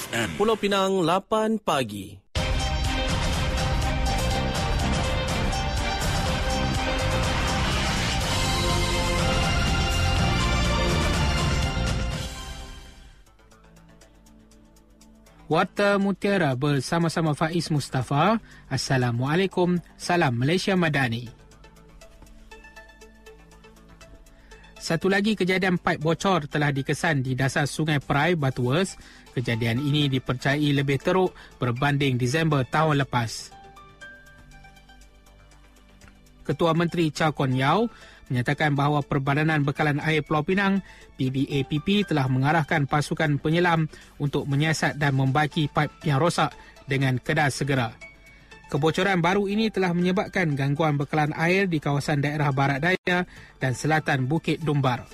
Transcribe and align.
FM. 0.00 0.40
Pulau 0.40 0.56
Pinang 0.56 1.04
8 1.04 1.60
pagi. 1.60 2.16
Warta 15.50 15.98
Mutiara 15.98 16.54
bersama-sama 16.54 17.34
Faiz 17.34 17.74
Mustafa. 17.74 18.38
Assalamualaikum. 18.70 19.82
Salam 19.98 20.38
Malaysia 20.38 20.78
Madani. 20.78 21.39
Satu 24.80 25.12
lagi 25.12 25.36
kejadian 25.36 25.76
paip 25.76 26.00
bocor 26.00 26.48
telah 26.48 26.72
dikesan 26.72 27.20
di 27.20 27.36
dasar 27.36 27.68
Sungai 27.68 28.00
Perai, 28.00 28.32
Batuas. 28.32 28.96
Kejadian 29.36 29.76
ini 29.76 30.08
dipercayai 30.08 30.72
lebih 30.72 30.96
teruk 30.96 31.36
berbanding 31.60 32.16
Disember 32.16 32.64
tahun 32.64 33.04
lepas. 33.04 33.52
Ketua 36.48 36.72
Menteri 36.72 37.12
Chow 37.12 37.36
Kon 37.36 37.52
Yao 37.52 37.92
menyatakan 38.32 38.72
bahawa 38.72 39.04
Perbadanan 39.04 39.68
Bekalan 39.68 40.00
Air 40.00 40.24
Pulau 40.24 40.48
Pinang 40.48 40.80
PBAPP 41.20 42.08
telah 42.08 42.24
mengarahkan 42.32 42.88
pasukan 42.88 43.36
penyelam 43.36 43.84
untuk 44.16 44.48
menyiasat 44.48 44.96
dan 44.96 45.12
membaki 45.12 45.68
paip 45.68 45.92
yang 46.08 46.16
rosak 46.16 46.56
dengan 46.88 47.20
kedas 47.20 47.60
segera. 47.60 47.92
Kebocoran 48.70 49.18
baru 49.18 49.50
ini 49.50 49.66
telah 49.66 49.90
menyebabkan 49.90 50.54
gangguan 50.54 50.94
bekalan 50.94 51.34
air 51.34 51.66
di 51.66 51.82
kawasan 51.82 52.22
daerah 52.22 52.54
barat 52.54 52.78
daya 52.78 53.26
dan 53.58 53.74
selatan 53.74 54.30
Bukit 54.30 54.62
Dumbar. 54.62 55.10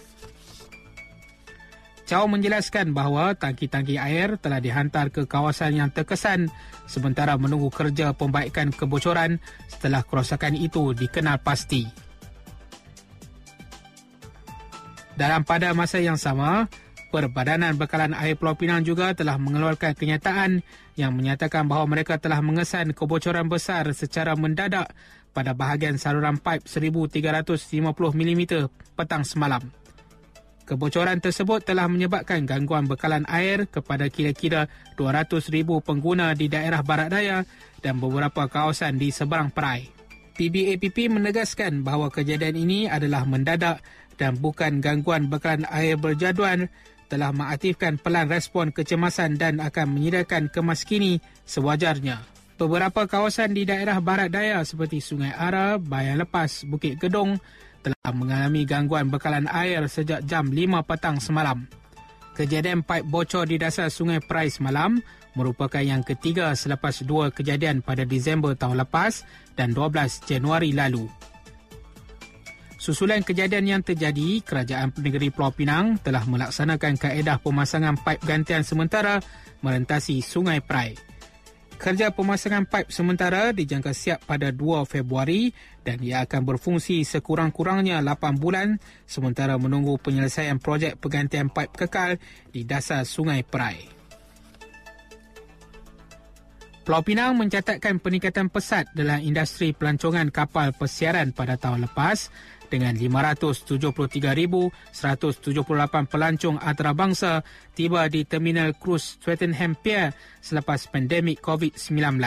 Chow 2.04 2.28
menjelaskan 2.28 2.92
bahawa 2.92 3.32
tangki-tangki 3.34 3.96
air 3.96 4.36
telah 4.38 4.60
dihantar 4.60 5.08
ke 5.08 5.24
kawasan 5.24 5.74
yang 5.74 5.90
terkesan 5.90 6.52
sementara 6.84 7.34
menunggu 7.40 7.72
kerja 7.72 8.12
pembaikan 8.12 8.70
kebocoran 8.70 9.42
setelah 9.72 10.04
kerosakan 10.04 10.54
itu 10.54 10.92
dikenal 10.92 11.40
pasti. 11.40 11.88
Dalam 15.16 15.48
pada 15.48 15.72
masa 15.72 15.96
yang 15.96 16.20
sama, 16.20 16.68
Perbadanan 17.06 17.78
Bekalan 17.78 18.12
Air 18.18 18.34
Pulau 18.34 18.58
Pinang 18.58 18.82
juga 18.82 19.14
telah 19.14 19.38
mengeluarkan 19.38 19.94
kenyataan 19.94 20.60
yang 20.98 21.14
menyatakan 21.14 21.70
bahawa 21.70 21.86
mereka 21.86 22.18
telah 22.18 22.42
mengesan 22.42 22.90
kebocoran 22.90 23.46
besar 23.46 23.86
secara 23.94 24.34
mendadak 24.34 24.90
pada 25.30 25.54
bahagian 25.54 26.00
saluran 26.02 26.40
paip 26.40 26.66
1350 26.66 27.94
mm 27.94 28.42
petang 28.98 29.22
semalam. 29.22 29.62
Kebocoran 30.66 31.22
tersebut 31.22 31.62
telah 31.62 31.86
menyebabkan 31.86 32.42
gangguan 32.42 32.90
bekalan 32.90 33.22
air 33.30 33.70
kepada 33.70 34.10
kira-kira 34.10 34.66
200,000 34.98 35.46
pengguna 35.78 36.34
di 36.34 36.50
daerah 36.50 36.82
barat 36.82 37.14
daya 37.14 37.46
dan 37.78 38.02
beberapa 38.02 38.50
kawasan 38.50 38.98
di 38.98 39.14
seberang 39.14 39.54
perai. 39.54 39.86
PBAPP 40.34 41.06
menegaskan 41.06 41.86
bahawa 41.86 42.10
kejadian 42.10 42.58
ini 42.58 42.90
adalah 42.90 43.22
mendadak 43.22 43.78
dan 44.18 44.36
bukan 44.42 44.82
gangguan 44.82 45.30
bekalan 45.30 45.62
air 45.70 45.94
berjadual 45.94 46.66
telah 47.06 47.30
mengaktifkan 47.30 47.98
pelan 47.98 48.26
respon 48.26 48.74
kecemasan 48.74 49.38
dan 49.38 49.62
akan 49.62 49.94
menyediakan 49.94 50.50
kemas 50.50 50.82
kini 50.82 51.22
sewajarnya. 51.46 52.22
Beberapa 52.56 53.04
kawasan 53.04 53.52
di 53.52 53.68
daerah 53.68 54.00
barat 54.00 54.32
daya 54.32 54.64
seperti 54.64 55.04
Sungai 55.04 55.28
Ara, 55.30 55.76
Bayan 55.76 56.16
Lepas, 56.24 56.64
Bukit 56.64 56.96
Gedong 56.96 57.36
telah 57.84 58.10
mengalami 58.16 58.64
gangguan 58.64 59.12
bekalan 59.12 59.44
air 59.46 59.84
sejak 59.86 60.24
jam 60.24 60.48
5 60.48 60.82
petang 60.82 61.20
semalam. 61.20 61.68
Kejadian 62.32 62.84
paip 62.84 63.04
bocor 63.06 63.48
di 63.48 63.60
dasar 63.60 63.92
Sungai 63.92 64.24
Perai 64.24 64.48
semalam 64.48 65.00
merupakan 65.36 65.84
yang 65.84 66.00
ketiga 66.00 66.56
selepas 66.56 67.04
dua 67.04 67.28
kejadian 67.28 67.84
pada 67.84 68.08
Disember 68.08 68.56
tahun 68.56 68.80
lepas 68.82 69.22
dan 69.52 69.76
12 69.76 70.24
Januari 70.24 70.72
lalu. 70.72 71.04
Susulan 72.86 73.26
kejadian 73.26 73.66
yang 73.66 73.82
terjadi, 73.82 74.46
Kerajaan 74.46 74.94
Negeri 75.02 75.34
Pulau 75.34 75.50
Pinang 75.50 75.98
telah 75.98 76.22
melaksanakan 76.22 76.94
kaedah 76.94 77.42
pemasangan 77.42 77.98
paip 77.98 78.22
gantian 78.22 78.62
sementara 78.62 79.18
merentasi 79.58 80.22
Sungai 80.22 80.62
Perai. 80.62 80.94
Kerja 81.82 82.14
pemasangan 82.14 82.62
paip 82.70 82.94
sementara 82.94 83.50
dijangka 83.50 83.90
siap 83.90 84.22
pada 84.30 84.54
2 84.54 84.86
Februari 84.86 85.50
dan 85.82 85.98
ia 85.98 86.22
akan 86.22 86.46
berfungsi 86.46 87.02
sekurang-kurangnya 87.02 87.98
8 88.06 88.38
bulan 88.38 88.78
sementara 89.02 89.58
menunggu 89.58 89.98
penyelesaian 89.98 90.62
projek 90.62 90.94
pergantian 91.02 91.50
paip 91.50 91.74
kekal 91.74 92.22
di 92.54 92.62
dasar 92.62 93.02
Sungai 93.02 93.42
Perai. 93.42 93.95
Pulau 96.86 97.02
Pinang 97.02 97.34
mencatatkan 97.34 97.98
peningkatan 97.98 98.46
pesat 98.46 98.86
dalam 98.94 99.18
industri 99.18 99.74
pelancongan 99.74 100.30
kapal 100.30 100.70
persiaran 100.70 101.34
pada 101.34 101.58
tahun 101.58 101.82
lepas 101.82 102.30
dengan 102.70 102.94
573,178 102.94 104.70
pelancong 106.06 106.62
antarabangsa 106.62 107.42
tiba 107.74 108.06
di 108.06 108.22
Terminal 108.22 108.78
Cruise 108.78 109.18
Swettenham 109.18 109.74
Pier 109.74 110.14
selepas 110.38 110.86
pandemik 110.86 111.42
COVID-19. 111.42 112.22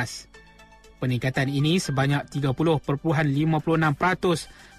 Peningkatan 0.99 1.47
ini 1.47 1.79
sebanyak 1.79 2.27
30.56% 2.27 2.83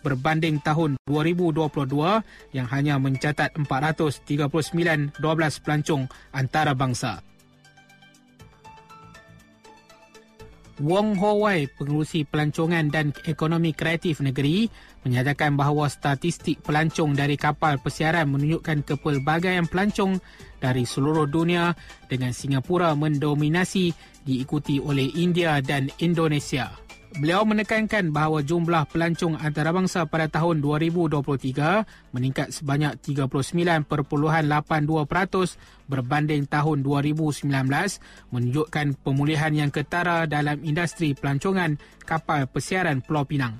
berbanding 0.04 0.60
tahun 0.60 1.00
2022 1.08 2.52
yang 2.52 2.68
hanya 2.68 3.00
mencatat 3.00 3.56
439.12 3.56 5.16
pelancong 5.64 6.04
antarabangsa. 6.36 7.24
Wong 10.80 11.12
Ho 11.20 11.44
Wai, 11.44 11.68
pengurusi 11.68 12.24
pelancongan 12.24 12.88
dan 12.88 13.12
ekonomi 13.28 13.76
kreatif 13.76 14.24
negeri, 14.24 14.64
menyatakan 15.04 15.52
bahawa 15.52 15.92
statistik 15.92 16.64
pelancong 16.64 17.12
dari 17.12 17.36
kapal 17.36 17.76
persiaran 17.76 18.32
menunjukkan 18.32 18.88
kepelbagaian 18.88 19.68
pelancong 19.68 20.24
dari 20.56 20.88
seluruh 20.88 21.28
dunia 21.28 21.76
dengan 22.08 22.32
Singapura 22.32 22.96
mendominasi 22.96 23.92
diikuti 24.24 24.80
oleh 24.80 25.12
India 25.20 25.60
dan 25.60 25.92
Indonesia. 26.00 26.72
Beliau 27.10 27.42
menekankan 27.42 28.14
bahawa 28.14 28.38
jumlah 28.46 28.86
pelancong 28.86 29.34
antarabangsa 29.34 30.06
pada 30.06 30.30
tahun 30.30 30.62
2023 30.62 32.14
meningkat 32.14 32.54
sebanyak 32.54 33.02
39.82% 33.02 33.82
berbanding 35.90 36.46
tahun 36.46 36.86
2019 36.86 37.50
menunjukkan 38.30 38.86
pemulihan 39.02 39.50
yang 39.50 39.74
ketara 39.74 40.30
dalam 40.30 40.62
industri 40.62 41.18
pelancongan 41.18 41.82
kapal 42.06 42.46
persiaran 42.46 43.02
Pulau 43.02 43.26
Pinang. 43.26 43.58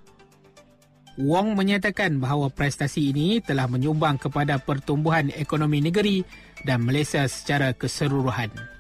Wong 1.19 1.59
menyatakan 1.59 2.23
bahawa 2.23 2.55
prestasi 2.55 3.11
ini 3.11 3.43
telah 3.43 3.67
menyumbang 3.67 4.23
kepada 4.23 4.63
pertumbuhan 4.63 5.27
ekonomi 5.35 5.83
negeri 5.83 6.23
dan 6.63 6.87
Malaysia 6.87 7.27
secara 7.27 7.75
keseluruhan. 7.75 8.80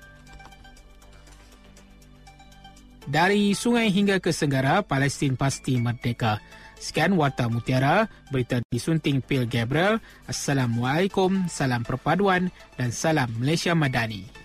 Dari 3.11 3.59
sungai 3.59 3.91
hingga 3.91 4.23
ke 4.23 4.31
senggara, 4.31 4.87
Palestin 4.87 5.35
pasti 5.35 5.75
merdeka. 5.83 6.39
Sekian 6.79 7.19
Warta 7.19 7.51
Mutiara, 7.51 8.07
berita 8.31 8.63
disunting 8.71 9.19
Pil 9.19 9.51
Gabriel. 9.51 9.99
Assalamualaikum, 10.31 11.51
salam 11.51 11.83
perpaduan 11.83 12.55
dan 12.79 12.95
salam 12.95 13.27
Malaysia 13.43 13.75
Madani. 13.75 14.40